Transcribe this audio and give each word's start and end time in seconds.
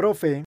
Profe, 0.00 0.46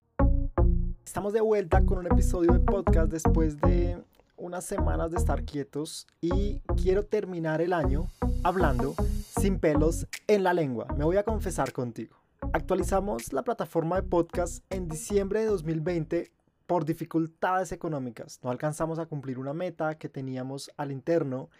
estamos 1.05 1.31
de 1.31 1.39
vuelta 1.39 1.85
con 1.85 1.99
un 1.99 2.07
episodio 2.07 2.53
de 2.53 2.59
podcast 2.59 3.11
después 3.11 3.61
de 3.61 4.01
unas 4.35 4.65
semanas 4.65 5.11
de 5.11 5.17
estar 5.17 5.45
quietos 5.45 6.07
y 6.21 6.57
quiero 6.75 7.05
terminar 7.05 7.61
el 7.61 7.71
año 7.71 8.09
hablando 8.43 8.95
sin 9.27 9.59
pelos 9.59 10.07
en 10.25 10.41
la 10.41 10.55
lengua. 10.55 10.87
Me 10.97 11.05
voy 11.05 11.17
a 11.17 11.23
confesar 11.23 11.71
contigo. 11.71 12.15
Actualizamos 12.51 13.31
la 13.31 13.43
plataforma 13.43 13.97
de 13.97 14.07
podcast 14.09 14.65
en 14.71 14.87
diciembre 14.87 15.41
de 15.41 15.45
2020 15.45 16.31
por 16.65 16.83
dificultades 16.83 17.71
económicas. 17.71 18.39
No 18.41 18.49
alcanzamos 18.49 18.97
a 18.97 19.05
cumplir 19.05 19.37
una 19.37 19.53
meta 19.53 19.99
que 19.99 20.09
teníamos 20.09 20.71
al 20.77 20.91
interno 20.91 21.51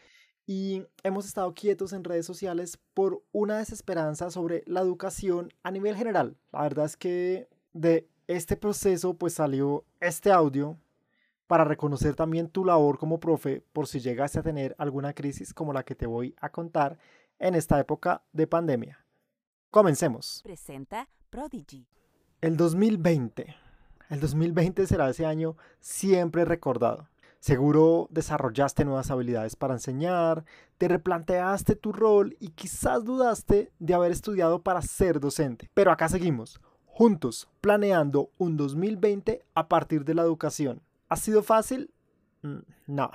y 0.48 0.82
hemos 1.04 1.28
estado 1.28 1.54
quietos 1.54 1.94
en 1.94 2.04
redes 2.04 2.26
sociales 2.26 2.80
por 2.96 3.22
una 3.32 3.60
desesperanza 3.60 4.32
sobre 4.32 4.64
la 4.66 4.82
educación 4.82 5.54
a 5.62 5.70
nivel 5.70 5.96
general. 5.96 6.38
La 6.52 6.64
verdad 6.64 6.86
es 6.86 6.98
que 6.98 7.53
de 7.74 8.08
este 8.28 8.56
proceso 8.56 9.16
pues 9.16 9.34
salió 9.34 9.86
este 10.00 10.32
audio 10.32 10.78
para 11.48 11.66
reconocer 11.66 12.16
también 12.16 12.50
tu 12.50 12.66
labor 12.66 12.98
como 12.98 13.20
profe 13.20 13.62
por 13.74 13.88
si 13.88 14.00
llegaste 14.00 14.40
a 14.40 14.44
tener 14.44 14.76
alguna 14.78 15.14
crisis 15.14 15.54
como 15.54 15.74
la 15.74 15.84
que 15.84 15.96
te 15.96 16.08
voy 16.08 16.36
a 16.40 16.50
contar 16.50 16.98
en 17.40 17.56
esta 17.56 17.80
época 17.80 18.24
de 18.32 18.48
pandemia. 18.48 19.06
Comencemos. 19.70 20.42
Presenta 20.44 21.10
Prodigy. 21.30 21.86
El 22.42 22.58
2020. 22.58 23.56
El 24.10 24.20
2020 24.20 24.86
será 24.88 25.10
ese 25.10 25.26
año 25.26 25.58
siempre 25.80 26.46
recordado. 26.46 27.10
Seguro 27.40 28.08
desarrollaste 28.10 28.86
nuevas 28.86 29.12
habilidades 29.12 29.58
para 29.58 29.74
enseñar, 29.74 30.46
te 30.78 30.88
replanteaste 30.88 31.76
tu 31.76 31.92
rol 31.92 32.38
y 32.40 32.50
quizás 32.50 33.04
dudaste 33.04 33.74
de 33.80 33.94
haber 33.94 34.14
estudiado 34.14 34.62
para 34.64 34.82
ser 34.82 35.20
docente. 35.20 35.70
Pero 35.74 35.92
acá 35.92 36.08
seguimos, 36.08 36.62
juntos, 36.94 37.50
planeando 37.60 38.30
un 38.38 38.56
2020 38.56 39.44
a 39.56 39.68
partir 39.68 40.06
de 40.06 40.14
la 40.14 40.22
educación. 40.22 40.80
¿Ha 41.10 41.16
sido 41.16 41.42
fácil? 41.42 41.90
Mm, 42.44 42.60
no. 42.86 43.10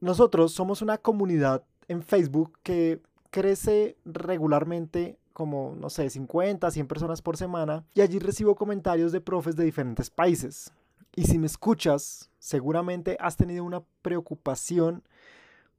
Nosotros 0.00 0.52
somos 0.52 0.82
una 0.82 0.98
comunidad 0.98 1.64
en 1.88 2.02
Facebook 2.02 2.58
que 2.62 3.00
crece 3.30 3.96
regularmente 4.04 5.16
como, 5.32 5.74
no 5.80 5.88
sé, 5.88 6.10
50, 6.10 6.70
100 6.70 6.86
personas 6.86 7.22
por 7.22 7.38
semana 7.38 7.84
y 7.94 8.02
allí 8.02 8.18
recibo 8.18 8.54
comentarios 8.54 9.12
de 9.12 9.22
profes 9.22 9.56
de 9.56 9.64
diferentes 9.64 10.10
países. 10.10 10.70
Y 11.16 11.24
si 11.24 11.38
me 11.38 11.46
escuchas, 11.46 12.30
seguramente 12.38 13.16
has 13.18 13.38
tenido 13.38 13.64
una 13.64 13.82
preocupación 14.02 15.02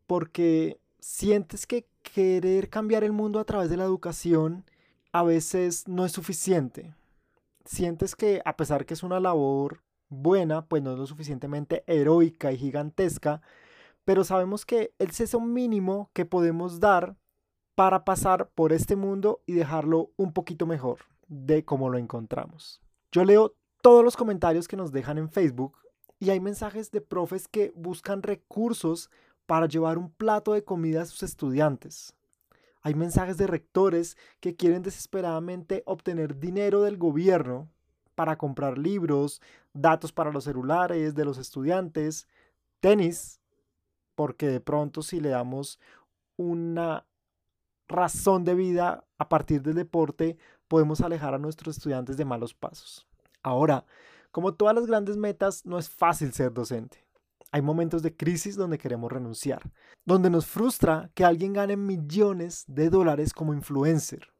porque 0.07 0.79
sientes 0.99 1.67
que 1.67 1.85
querer 2.01 2.69
cambiar 2.69 3.03
el 3.03 3.11
mundo 3.11 3.39
a 3.39 3.45
través 3.45 3.69
de 3.69 3.77
la 3.77 3.83
educación 3.83 4.65
a 5.11 5.21
veces 5.21 5.87
no 5.87 6.03
es 6.03 6.11
suficiente. 6.11 6.95
Sientes 7.65 8.15
que 8.15 8.41
a 8.45 8.55
pesar 8.57 8.85
que 8.85 8.93
es 8.93 9.03
una 9.03 9.19
labor 9.19 9.81
buena, 10.09 10.65
pues 10.65 10.83
no 10.83 10.93
es 10.93 10.99
lo 10.99 11.07
suficientemente 11.07 11.83
heroica 11.87 12.51
y 12.51 12.57
gigantesca, 12.57 13.41
pero 14.05 14.23
sabemos 14.23 14.65
que 14.65 14.93
el 14.99 15.09
es 15.09 15.39
mínimo 15.39 16.09
que 16.13 16.25
podemos 16.25 16.79
dar 16.79 17.15
para 17.75 18.03
pasar 18.05 18.49
por 18.53 18.73
este 18.73 18.95
mundo 18.95 19.41
y 19.45 19.53
dejarlo 19.53 20.11
un 20.17 20.33
poquito 20.33 20.65
mejor 20.65 20.99
de 21.27 21.63
cómo 21.65 21.89
lo 21.89 21.97
encontramos. 21.97 22.81
Yo 23.11 23.23
leo 23.23 23.55
todos 23.81 24.03
los 24.03 24.15
comentarios 24.15 24.67
que 24.67 24.77
nos 24.77 24.91
dejan 24.91 25.17
en 25.17 25.29
Facebook 25.29 25.77
y 26.19 26.29
hay 26.29 26.39
mensajes 26.39 26.91
de 26.91 27.01
profes 27.01 27.47
que 27.47 27.73
buscan 27.75 28.23
recursos 28.23 29.09
para 29.45 29.67
llevar 29.67 29.97
un 29.97 30.09
plato 30.11 30.53
de 30.53 30.63
comida 30.63 31.01
a 31.01 31.05
sus 31.05 31.23
estudiantes. 31.23 32.15
Hay 32.83 32.95
mensajes 32.95 33.37
de 33.37 33.47
rectores 33.47 34.17
que 34.41 34.55
quieren 34.55 34.83
desesperadamente 34.83 35.83
obtener 35.85 36.37
dinero 36.37 36.83
del 36.83 36.97
gobierno 36.97 37.69
para 38.13 38.37
comprar 38.37 38.77
libros, 38.77 39.41
datos 39.73 40.11
para 40.11 40.31
los 40.31 40.43
celulares 40.43 41.15
de 41.15 41.25
los 41.25 41.37
estudiantes, 41.37 42.27
tenis, 42.81 43.39
porque 44.15 44.47
de 44.47 44.59
pronto 44.59 45.01
si 45.01 45.21
le 45.21 45.29
damos 45.29 45.79
una 46.35 47.05
razón 47.87 48.43
de 48.43 48.53
vida 48.53 49.05
a 49.17 49.29
partir 49.29 49.61
del 49.61 49.75
deporte, 49.75 50.37
podemos 50.67 50.99
alejar 51.01 51.33
a 51.33 51.39
nuestros 51.39 51.77
estudiantes 51.77 52.17
de 52.17 52.25
malos 52.25 52.53
pasos. 52.53 53.07
Ahora, 53.41 53.85
como 54.31 54.55
todas 54.55 54.75
las 54.75 54.87
grandes 54.87 55.15
metas, 55.15 55.65
no 55.65 55.77
es 55.77 55.89
fácil 55.89 56.33
ser 56.33 56.51
docente. 56.53 57.05
Hay 57.53 57.61
momentos 57.61 58.01
de 58.01 58.15
crisis 58.17 58.55
donde 58.55 58.79
queremos 58.79 59.11
renunciar, 59.11 59.71
donde 60.05 60.31
nos 60.31 60.47
frustra 60.47 61.11
que 61.13 61.23
alguien 61.23 61.53
gane 61.53 61.77
millones 61.77 62.63
de 62.65 62.89
dólares 62.89 63.31
como 63.31 63.53
influencer, 63.53 64.33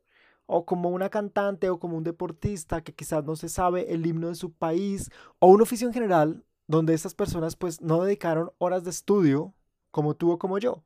o 0.48 0.66
como 0.66 0.90
una 0.90 1.10
cantante 1.10 1.70
o 1.70 1.80
como 1.80 1.96
un 1.96 2.04
deportista 2.04 2.82
que 2.82 2.96
quizás 2.96 3.24
no 3.24 3.36
se 3.36 3.50
sabe 3.50 3.94
el 3.94 4.04
himno 4.08 4.30
de 4.30 4.36
su 4.36 4.52
país, 4.52 5.12
o 5.38 5.46
un 5.46 5.62
oficio 5.62 5.88
en 5.88 5.94
general 5.94 6.44
donde 6.66 6.96
estas 6.96 7.14
personas 7.14 7.56
pues 7.56 7.82
no 7.82 8.04
dedicaron 8.04 8.52
horas 8.58 8.84
de 8.84 8.90
estudio 8.90 9.54
como 9.92 10.16
tú 10.16 10.32
o 10.32 10.40
como 10.40 10.58
yo. 10.58 10.84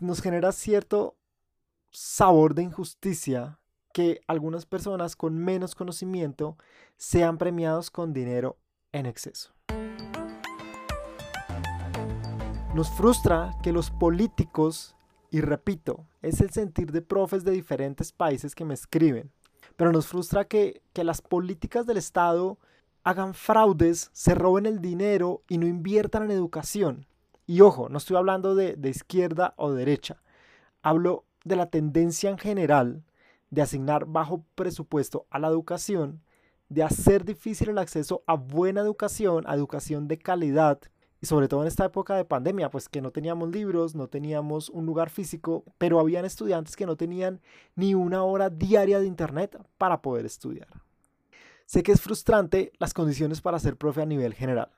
Nos 0.00 0.20
genera 0.22 0.50
cierto 0.50 1.16
sabor 1.92 2.56
de 2.56 2.64
injusticia 2.64 3.60
que 3.94 4.22
algunas 4.26 4.66
personas 4.66 5.14
con 5.14 5.38
menos 5.38 5.76
conocimiento 5.76 6.58
sean 6.96 7.38
premiados 7.38 7.92
con 7.92 8.12
dinero 8.12 8.58
en 8.90 9.06
exceso. 9.06 9.54
Nos 12.74 12.88
frustra 12.88 13.54
que 13.62 13.70
los 13.70 13.90
políticos, 13.90 14.96
y 15.30 15.42
repito, 15.42 16.06
es 16.22 16.40
el 16.40 16.48
sentir 16.50 16.90
de 16.90 17.02
profes 17.02 17.44
de 17.44 17.50
diferentes 17.50 18.12
países 18.12 18.54
que 18.54 18.64
me 18.64 18.72
escriben, 18.72 19.30
pero 19.76 19.92
nos 19.92 20.06
frustra 20.06 20.46
que, 20.46 20.80
que 20.94 21.04
las 21.04 21.20
políticas 21.20 21.84
del 21.84 21.98
Estado 21.98 22.58
hagan 23.04 23.34
fraudes, 23.34 24.08
se 24.14 24.34
roben 24.34 24.64
el 24.64 24.80
dinero 24.80 25.42
y 25.50 25.58
no 25.58 25.66
inviertan 25.66 26.22
en 26.22 26.30
educación. 26.30 27.06
Y 27.46 27.60
ojo, 27.60 27.90
no 27.90 27.98
estoy 27.98 28.16
hablando 28.16 28.54
de, 28.54 28.74
de 28.76 28.88
izquierda 28.88 29.52
o 29.58 29.72
derecha, 29.72 30.22
hablo 30.80 31.26
de 31.44 31.56
la 31.56 31.66
tendencia 31.66 32.30
en 32.30 32.38
general 32.38 33.04
de 33.50 33.60
asignar 33.60 34.06
bajo 34.06 34.46
presupuesto 34.54 35.26
a 35.28 35.38
la 35.38 35.48
educación, 35.48 36.22
de 36.70 36.84
hacer 36.84 37.26
difícil 37.26 37.68
el 37.68 37.76
acceso 37.76 38.22
a 38.26 38.32
buena 38.32 38.80
educación, 38.80 39.44
a 39.46 39.54
educación 39.54 40.08
de 40.08 40.16
calidad, 40.16 40.80
y 41.22 41.26
sobre 41.26 41.46
todo 41.46 41.62
en 41.62 41.68
esta 41.68 41.84
época 41.84 42.16
de 42.16 42.24
pandemia, 42.24 42.68
pues 42.68 42.88
que 42.88 43.00
no 43.00 43.12
teníamos 43.12 43.48
libros, 43.48 43.94
no 43.94 44.08
teníamos 44.08 44.68
un 44.70 44.86
lugar 44.86 45.08
físico, 45.08 45.64
pero 45.78 46.00
habían 46.00 46.24
estudiantes 46.24 46.74
que 46.74 46.84
no 46.84 46.96
tenían 46.96 47.40
ni 47.76 47.94
una 47.94 48.24
hora 48.24 48.50
diaria 48.50 48.98
de 48.98 49.06
internet 49.06 49.56
para 49.78 50.02
poder 50.02 50.26
estudiar. 50.26 50.66
Sé 51.64 51.84
que 51.84 51.92
es 51.92 52.00
frustrante 52.00 52.72
las 52.80 52.92
condiciones 52.92 53.40
para 53.40 53.60
ser 53.60 53.76
profe 53.76 54.02
a 54.02 54.06
nivel 54.06 54.34
general. 54.34 54.72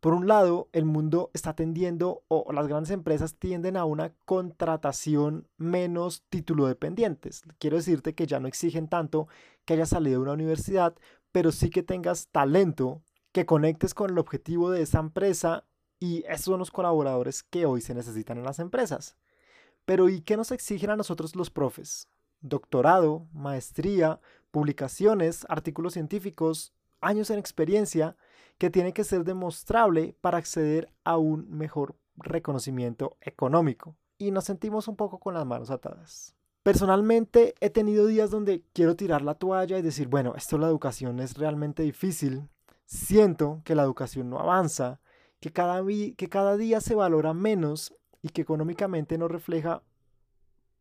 Por 0.00 0.12
un 0.12 0.26
lado, 0.26 0.68
el 0.72 0.86
mundo 0.86 1.30
está 1.34 1.54
tendiendo, 1.54 2.24
o 2.26 2.52
las 2.52 2.66
grandes 2.66 2.90
empresas 2.90 3.36
tienden 3.36 3.76
a 3.76 3.84
una 3.84 4.12
contratación 4.24 5.46
menos 5.56 6.24
título 6.30 6.66
dependientes. 6.66 7.42
Quiero 7.60 7.76
decirte 7.76 8.16
que 8.16 8.26
ya 8.26 8.40
no 8.40 8.48
exigen 8.48 8.88
tanto 8.88 9.28
que 9.64 9.74
hayas 9.74 9.90
salido 9.90 10.18
de 10.18 10.22
una 10.24 10.32
universidad, 10.32 10.96
pero 11.30 11.52
sí 11.52 11.70
que 11.70 11.84
tengas 11.84 12.26
talento, 12.26 13.02
que 13.32 13.46
conectes 13.46 13.94
con 13.94 14.10
el 14.10 14.18
objetivo 14.18 14.70
de 14.70 14.82
esa 14.82 14.98
empresa 14.98 15.64
y 15.98 16.24
esos 16.26 16.46
son 16.46 16.58
los 16.58 16.70
colaboradores 16.70 17.42
que 17.42 17.66
hoy 17.66 17.80
se 17.80 17.94
necesitan 17.94 18.38
en 18.38 18.44
las 18.44 18.58
empresas. 18.58 19.16
Pero 19.84 20.08
¿y 20.08 20.20
qué 20.20 20.36
nos 20.36 20.50
exigen 20.50 20.90
a 20.90 20.96
nosotros 20.96 21.36
los 21.36 21.50
profes? 21.50 22.08
Doctorado, 22.40 23.26
maestría, 23.32 24.20
publicaciones, 24.50 25.46
artículos 25.48 25.92
científicos, 25.92 26.72
años 27.00 27.30
en 27.30 27.38
experiencia 27.38 28.16
que 28.58 28.70
tiene 28.70 28.92
que 28.92 29.04
ser 29.04 29.24
demostrable 29.24 30.14
para 30.20 30.38
acceder 30.38 30.92
a 31.04 31.16
un 31.16 31.50
mejor 31.50 31.96
reconocimiento 32.16 33.16
económico. 33.20 33.96
Y 34.18 34.30
nos 34.30 34.44
sentimos 34.44 34.88
un 34.88 34.96
poco 34.96 35.18
con 35.18 35.34
las 35.34 35.46
manos 35.46 35.70
atadas. 35.70 36.34
Personalmente 36.62 37.54
he 37.60 37.70
tenido 37.70 38.06
días 38.06 38.30
donde 38.30 38.62
quiero 38.74 38.96
tirar 38.96 39.22
la 39.22 39.34
toalla 39.34 39.78
y 39.78 39.82
decir, 39.82 40.08
bueno, 40.08 40.34
esto 40.36 40.58
la 40.58 40.66
educación 40.66 41.20
es 41.20 41.38
realmente 41.38 41.82
difícil. 41.82 42.50
Siento 42.90 43.62
que 43.64 43.74
la 43.74 43.84
educación 43.84 44.30
no 44.30 44.40
avanza, 44.40 45.00
que 45.38 45.52
cada, 45.52 45.84
que 45.86 46.28
cada 46.28 46.56
día 46.56 46.80
se 46.80 46.96
valora 46.96 47.32
menos 47.34 47.94
y 48.20 48.30
que 48.30 48.42
económicamente 48.42 49.16
no 49.16 49.28
refleja 49.28 49.82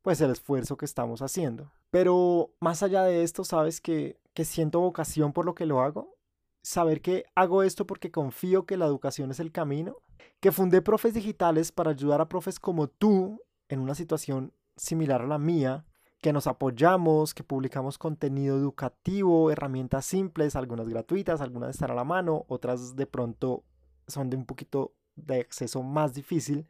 pues 0.01 0.19
el 0.21 0.31
esfuerzo 0.31 0.75
que 0.75 0.85
estamos 0.85 1.21
haciendo. 1.21 1.71
Pero 1.91 2.49
más 2.59 2.81
allá 2.81 3.03
de 3.03 3.23
esto, 3.23 3.43
sabes 3.43 3.79
que, 3.79 4.19
que 4.33 4.43
siento 4.43 4.79
vocación 4.79 5.33
por 5.33 5.45
lo 5.45 5.53
que 5.53 5.67
lo 5.67 5.81
hago 5.81 6.19
saber 6.61 7.01
que 7.01 7.25
hago 7.35 7.63
esto 7.63 7.85
porque 7.85 8.11
confío 8.11 8.65
que 8.65 8.77
la 8.77 8.85
educación 8.85 9.31
es 9.31 9.39
el 9.39 9.51
camino, 9.51 9.97
que 10.39 10.51
fundé 10.51 10.81
Profes 10.81 11.13
Digitales 11.13 11.71
para 11.71 11.91
ayudar 11.91 12.21
a 12.21 12.29
profes 12.29 12.59
como 12.59 12.87
tú 12.87 13.41
en 13.69 13.79
una 13.79 13.95
situación 13.95 14.53
similar 14.75 15.21
a 15.21 15.27
la 15.27 15.37
mía, 15.37 15.85
que 16.21 16.33
nos 16.33 16.47
apoyamos, 16.47 17.33
que 17.33 17.43
publicamos 17.43 17.97
contenido 17.97 18.57
educativo, 18.57 19.51
herramientas 19.51 20.05
simples, 20.05 20.55
algunas 20.55 20.87
gratuitas, 20.87 21.41
algunas 21.41 21.69
están 21.71 21.91
a 21.91 21.95
la 21.95 22.03
mano, 22.03 22.45
otras 22.47 22.95
de 22.95 23.05
pronto 23.05 23.63
son 24.07 24.29
de 24.29 24.37
un 24.37 24.45
poquito 24.45 24.93
de 25.15 25.39
acceso 25.39 25.81
más 25.81 26.13
difícil. 26.13 26.67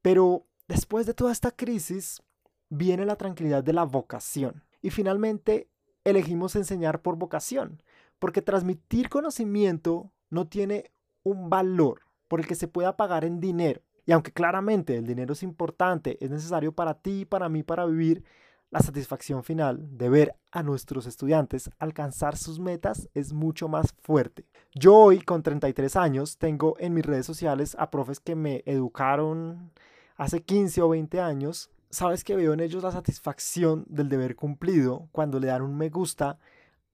Pero 0.00 0.46
después 0.68 1.06
de 1.06 1.14
toda 1.14 1.32
esta 1.32 1.50
crisis 1.50 2.22
viene 2.70 3.04
la 3.04 3.16
tranquilidad 3.16 3.62
de 3.62 3.74
la 3.74 3.84
vocación. 3.84 4.64
Y 4.80 4.90
finalmente 4.90 5.68
elegimos 6.04 6.56
enseñar 6.56 7.02
por 7.02 7.16
vocación 7.16 7.80
Porque 8.18 8.42
transmitir 8.42 9.08
conocimiento 9.08 10.12
no 10.30 10.48
tiene 10.48 10.90
un 11.22 11.50
valor 11.50 12.00
por 12.28 12.40
el 12.40 12.46
que 12.46 12.54
se 12.54 12.68
pueda 12.68 12.96
pagar 12.96 13.24
en 13.24 13.40
dinero. 13.40 13.82
Y 14.06 14.12
aunque 14.12 14.32
claramente 14.32 14.96
el 14.96 15.06
dinero 15.06 15.34
es 15.34 15.42
importante, 15.42 16.16
es 16.24 16.30
necesario 16.30 16.72
para 16.72 16.94
ti 16.94 17.20
y 17.20 17.24
para 17.24 17.48
mí 17.48 17.62
para 17.62 17.84
vivir, 17.86 18.24
la 18.72 18.80
satisfacción 18.80 19.44
final 19.44 19.86
de 19.98 20.08
ver 20.08 20.34
a 20.50 20.62
nuestros 20.62 21.06
estudiantes 21.06 21.70
alcanzar 21.78 22.38
sus 22.38 22.58
metas 22.58 23.10
es 23.12 23.34
mucho 23.34 23.68
más 23.68 23.94
fuerte. 24.00 24.46
Yo 24.74 24.96
hoy, 24.96 25.20
con 25.20 25.42
33 25.42 25.94
años, 25.96 26.38
tengo 26.38 26.76
en 26.78 26.94
mis 26.94 27.04
redes 27.04 27.26
sociales 27.26 27.76
a 27.78 27.90
profes 27.90 28.18
que 28.18 28.34
me 28.34 28.62
educaron 28.64 29.70
hace 30.16 30.42
15 30.42 30.80
o 30.80 30.88
20 30.88 31.20
años. 31.20 31.70
Sabes 31.90 32.24
que 32.24 32.34
veo 32.34 32.54
en 32.54 32.60
ellos 32.60 32.82
la 32.82 32.92
satisfacción 32.92 33.84
del 33.88 34.08
deber 34.08 34.36
cumplido 34.36 35.06
cuando 35.12 35.38
le 35.38 35.48
dan 35.48 35.60
un 35.60 35.76
me 35.76 35.90
gusta 35.90 36.38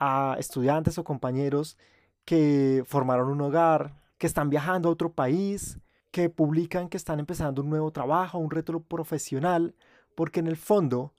a 0.00 0.34
estudiantes 0.36 0.98
o 0.98 1.04
compañeros 1.04 1.78
que 2.24 2.82
formaron 2.86 3.28
un 3.28 3.40
hogar, 3.40 3.94
que 4.18 4.26
están 4.26 4.50
viajando 4.50 4.88
a 4.88 4.92
otro 4.92 5.12
país, 5.12 5.78
que 6.10 6.28
publican 6.28 6.88
que 6.88 6.96
están 6.96 7.20
empezando 7.20 7.62
un 7.62 7.70
nuevo 7.70 7.92
trabajo, 7.92 8.38
un 8.38 8.50
reto 8.50 8.80
profesional, 8.80 9.76
porque 10.16 10.40
en 10.40 10.48
el 10.48 10.56
fondo 10.56 11.12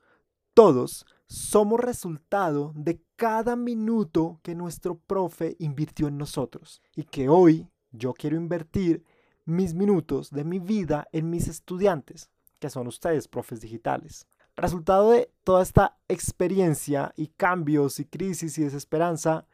todos 0.59 1.05
somos 1.25 1.79
resultado 1.79 2.73
de 2.75 3.01
cada 3.15 3.55
minuto 3.55 4.41
que 4.43 4.55
nuestro 4.55 4.97
profe 4.97 5.55
invirtió 5.57 6.09
en 6.09 6.17
nosotros 6.17 6.81
y 6.97 7.05
que 7.05 7.29
hoy 7.29 7.69
yo 7.93 8.13
quiero 8.13 8.35
invertir 8.35 9.05
mis 9.45 9.73
minutos 9.73 10.31
de 10.31 10.43
mi 10.43 10.59
vida 10.59 11.07
en 11.13 11.29
mis 11.29 11.47
estudiantes, 11.47 12.29
que 12.59 12.69
son 12.69 12.87
ustedes, 12.87 13.29
profes 13.29 13.61
digitales. 13.61 14.27
Resultado 14.57 15.11
de 15.11 15.31
toda 15.45 15.63
esta 15.63 15.97
experiencia 16.09 17.13
y 17.15 17.27
cambios 17.27 18.01
y 18.01 18.05
crisis 18.05 18.57
y 18.57 18.63
desesperanza, 18.63 19.47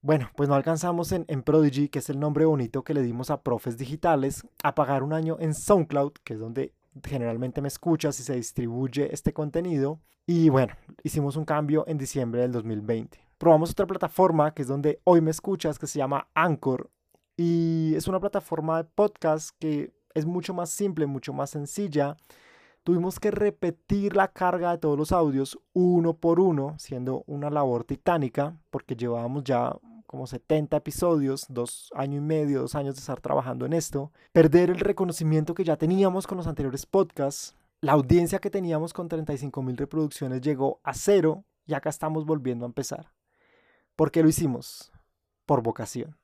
bueno, 0.00 0.30
pues 0.36 0.48
no 0.48 0.54
alcanzamos 0.54 1.10
en, 1.10 1.24
en, 1.26 1.42
Prodigy, 1.42 1.88
que 1.88 1.98
es 1.98 2.08
el 2.08 2.20
nombre 2.20 2.44
bonito 2.44 2.84
que 2.84 2.94
le 2.94 3.02
dimos 3.02 3.30
a 3.30 3.42
profes 3.42 3.78
digitales, 3.78 4.46
a 4.62 4.76
pagar 4.76 5.02
un 5.02 5.12
año 5.12 5.38
en 5.40 5.54
SoundCloud, 5.54 6.12
que 6.22 6.34
es 6.34 6.38
donde 6.38 6.72
generalmente 7.02 7.60
me 7.60 7.68
escuchas 7.68 8.18
y 8.20 8.22
se 8.22 8.34
distribuye 8.34 9.12
este 9.12 9.32
contenido. 9.32 10.00
Y 10.26 10.48
bueno, 10.48 10.74
hicimos 11.02 11.36
un 11.36 11.44
cambio 11.44 11.84
en 11.86 11.98
diciembre 11.98 12.42
del 12.42 12.52
2020. 12.52 13.18
Probamos 13.38 13.70
otra 13.70 13.86
plataforma 13.86 14.54
que 14.54 14.62
es 14.62 14.68
donde 14.68 15.00
hoy 15.04 15.20
me 15.20 15.30
escuchas, 15.30 15.78
que 15.78 15.86
se 15.86 15.98
llama 15.98 16.28
Anchor. 16.34 16.90
Y 17.36 17.94
es 17.96 18.06
una 18.06 18.20
plataforma 18.20 18.82
de 18.82 18.84
podcast 18.84 19.50
que 19.58 19.92
es 20.14 20.24
mucho 20.24 20.54
más 20.54 20.70
simple, 20.70 21.06
mucho 21.06 21.32
más 21.32 21.50
sencilla. 21.50 22.16
Tuvimos 22.84 23.18
que 23.18 23.30
repetir 23.30 24.14
la 24.14 24.28
carga 24.28 24.70
de 24.70 24.78
todos 24.78 24.96
los 24.96 25.10
audios 25.10 25.58
uno 25.72 26.14
por 26.14 26.38
uno, 26.38 26.74
siendo 26.78 27.24
una 27.26 27.50
labor 27.50 27.84
titánica, 27.84 28.56
porque 28.70 28.94
llevábamos 28.94 29.42
ya 29.44 29.74
como 30.14 30.28
70 30.28 30.76
episodios, 30.76 31.44
dos 31.48 31.90
años 31.92 32.18
y 32.18 32.24
medio, 32.24 32.60
dos 32.60 32.76
años 32.76 32.94
de 32.94 33.00
estar 33.00 33.20
trabajando 33.20 33.66
en 33.66 33.72
esto, 33.72 34.12
perder 34.30 34.70
el 34.70 34.78
reconocimiento 34.78 35.54
que 35.54 35.64
ya 35.64 35.76
teníamos 35.76 36.28
con 36.28 36.38
los 36.38 36.46
anteriores 36.46 36.86
podcasts, 36.86 37.56
la 37.80 37.94
audiencia 37.94 38.38
que 38.38 38.48
teníamos 38.48 38.92
con 38.92 39.08
35 39.08 39.60
mil 39.64 39.76
reproducciones 39.76 40.40
llegó 40.40 40.78
a 40.84 40.94
cero 40.94 41.42
y 41.66 41.74
acá 41.74 41.90
estamos 41.90 42.26
volviendo 42.26 42.64
a 42.64 42.68
empezar. 42.68 43.10
¿Por 43.96 44.12
qué 44.12 44.22
lo 44.22 44.28
hicimos? 44.28 44.92
Por 45.46 45.64
vocación. 45.64 46.16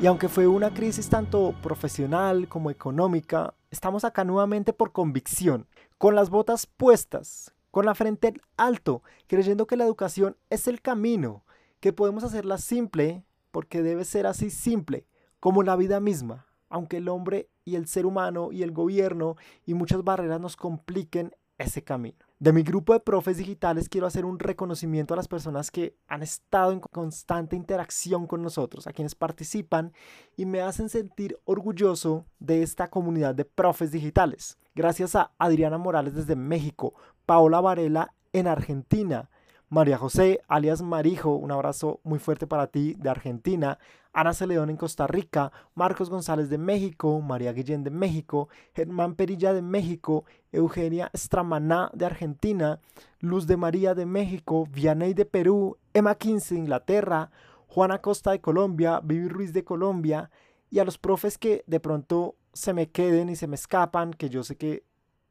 Y 0.00 0.06
aunque 0.06 0.28
fue 0.28 0.46
una 0.46 0.74
crisis 0.74 1.08
tanto 1.08 1.54
profesional 1.62 2.46
como 2.46 2.70
económica, 2.70 3.54
estamos 3.70 4.04
acá 4.04 4.24
nuevamente 4.24 4.74
por 4.74 4.92
convicción, 4.92 5.66
con 5.96 6.14
las 6.14 6.28
botas 6.28 6.66
puestas, 6.66 7.54
con 7.70 7.86
la 7.86 7.94
frente 7.94 8.34
alto, 8.56 9.02
creyendo 9.26 9.66
que 9.66 9.76
la 9.76 9.84
educación 9.84 10.36
es 10.50 10.68
el 10.68 10.80
camino, 10.80 11.44
que 11.80 11.92
podemos 11.92 12.24
hacerla 12.24 12.58
simple, 12.58 13.24
porque 13.50 13.82
debe 13.82 14.04
ser 14.04 14.26
así 14.26 14.50
simple, 14.50 15.06
como 15.40 15.62
la 15.62 15.76
vida 15.76 16.00
misma, 16.00 16.46
aunque 16.68 16.98
el 16.98 17.08
hombre 17.08 17.48
y 17.64 17.76
el 17.76 17.86
ser 17.86 18.06
humano 18.06 18.50
y 18.52 18.62
el 18.62 18.72
gobierno 18.72 19.36
y 19.64 19.74
muchas 19.74 20.02
barreras 20.02 20.40
nos 20.40 20.56
compliquen 20.56 21.34
ese 21.58 21.82
camino. 21.82 22.18
De 22.40 22.52
mi 22.52 22.62
grupo 22.62 22.92
de 22.92 23.00
profes 23.00 23.36
digitales 23.36 23.88
quiero 23.88 24.06
hacer 24.06 24.24
un 24.24 24.38
reconocimiento 24.38 25.12
a 25.12 25.16
las 25.16 25.26
personas 25.26 25.72
que 25.72 25.96
han 26.06 26.22
estado 26.22 26.70
en 26.70 26.78
constante 26.78 27.56
interacción 27.56 28.28
con 28.28 28.42
nosotros, 28.42 28.86
a 28.86 28.92
quienes 28.92 29.16
participan 29.16 29.92
y 30.36 30.46
me 30.46 30.60
hacen 30.60 30.88
sentir 30.88 31.36
orgulloso 31.44 32.26
de 32.38 32.62
esta 32.62 32.88
comunidad 32.88 33.34
de 33.34 33.44
profes 33.44 33.90
digitales. 33.90 34.56
Gracias 34.76 35.16
a 35.16 35.32
Adriana 35.36 35.78
Morales 35.78 36.14
desde 36.14 36.36
México, 36.36 36.94
Paola 37.28 37.60
Varela 37.60 38.14
en 38.32 38.46
Argentina, 38.46 39.28
María 39.68 39.98
José, 39.98 40.40
alias 40.48 40.80
Marijo, 40.80 41.34
un 41.34 41.52
abrazo 41.52 42.00
muy 42.02 42.18
fuerte 42.18 42.46
para 42.46 42.68
ti 42.68 42.94
de 42.94 43.10
Argentina, 43.10 43.78
Ana 44.14 44.32
Celedón 44.32 44.70
en 44.70 44.78
Costa 44.78 45.06
Rica, 45.06 45.52
Marcos 45.74 46.08
González 46.08 46.48
de 46.48 46.56
México, 46.56 47.20
María 47.20 47.52
Guillén 47.52 47.84
de 47.84 47.90
México, 47.90 48.48
Germán 48.74 49.14
Perilla 49.14 49.52
de 49.52 49.60
México, 49.60 50.24
Eugenia 50.52 51.10
Stramaná 51.14 51.90
de 51.92 52.06
Argentina, 52.06 52.80
Luz 53.20 53.46
de 53.46 53.58
María 53.58 53.94
de 53.94 54.06
México, 54.06 54.66
Vianey 54.66 55.12
de 55.12 55.26
Perú, 55.26 55.76
Emma 55.92 56.14
15 56.14 56.54
de 56.54 56.60
Inglaterra, 56.60 57.30
Juana 57.66 58.00
Costa 58.00 58.30
de 58.30 58.40
Colombia, 58.40 59.02
Vivi 59.04 59.28
Ruiz 59.28 59.52
de 59.52 59.64
Colombia, 59.64 60.30
y 60.70 60.78
a 60.78 60.84
los 60.86 60.96
profes 60.96 61.36
que 61.36 61.62
de 61.66 61.78
pronto 61.78 62.36
se 62.54 62.72
me 62.72 62.88
queden 62.88 63.28
y 63.28 63.36
se 63.36 63.48
me 63.48 63.56
escapan, 63.56 64.14
que 64.14 64.30
yo 64.30 64.42
sé 64.44 64.56
que 64.56 64.82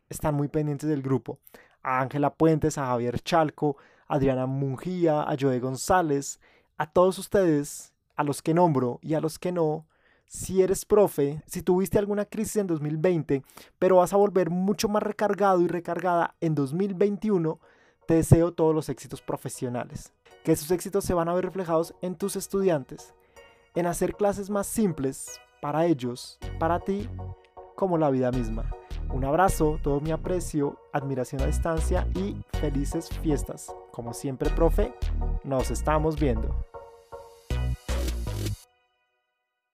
están 0.09 0.35
muy 0.35 0.47
pendientes 0.47 0.87
del 0.87 1.01
grupo 1.01 1.39
a 1.87 2.01
Ángela 2.01 2.33
Puentes, 2.33 2.77
a 2.77 2.87
Javier 2.87 3.21
Chalco, 3.21 3.77
a 4.07 4.15
Adriana 4.15 4.45
Mungía, 4.45 5.21
a 5.21 5.37
Joe 5.39 5.57
González, 5.61 6.41
a 6.77 6.91
todos 6.91 7.17
ustedes, 7.17 7.93
a 8.17 8.25
los 8.25 8.41
que 8.41 8.53
nombro 8.53 8.99
y 9.01 9.13
a 9.13 9.21
los 9.21 9.39
que 9.39 9.53
no, 9.53 9.85
si 10.25 10.61
eres 10.61 10.83
profe, 10.83 11.41
si 11.45 11.61
tuviste 11.61 11.97
alguna 11.97 12.25
crisis 12.25 12.57
en 12.57 12.67
2020, 12.67 13.41
pero 13.79 13.95
vas 13.95 14.11
a 14.11 14.17
volver 14.17 14.49
mucho 14.49 14.89
más 14.89 15.01
recargado 15.01 15.61
y 15.61 15.67
recargada 15.67 16.35
en 16.41 16.55
2021, 16.55 17.57
te 18.05 18.15
deseo 18.15 18.51
todos 18.51 18.75
los 18.75 18.89
éxitos 18.89 19.21
profesionales. 19.21 20.11
Que 20.43 20.51
esos 20.51 20.71
éxitos 20.71 21.05
se 21.05 21.13
van 21.13 21.29
a 21.29 21.33
ver 21.33 21.45
reflejados 21.45 21.95
en 22.01 22.15
tus 22.15 22.35
estudiantes, 22.35 23.13
en 23.75 23.85
hacer 23.85 24.15
clases 24.15 24.49
más 24.49 24.67
simples 24.67 25.39
para 25.61 25.85
ellos, 25.85 26.37
para 26.59 26.81
ti, 26.81 27.09
como 27.77 27.97
la 27.97 28.09
vida 28.09 28.29
misma. 28.29 28.69
Un 29.09 29.23
abrazo, 29.23 29.79
todo 29.81 30.01
mi 30.01 30.11
aprecio, 30.11 30.77
admiración 30.91 31.41
a 31.41 31.47
distancia 31.47 32.07
y 32.13 32.35
felices 32.59 33.09
fiestas. 33.21 33.73
Como 33.91 34.13
siempre, 34.13 34.49
profe, 34.49 34.93
nos 35.43 35.71
estamos 35.71 36.19
viendo. 36.19 36.55